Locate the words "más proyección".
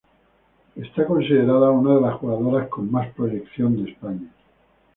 2.91-3.85